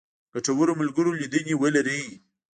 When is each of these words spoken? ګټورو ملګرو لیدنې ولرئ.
ګټورو 0.33 0.73
ملګرو 0.81 1.11
لیدنې 1.21 1.55
ولرئ. 1.57 2.03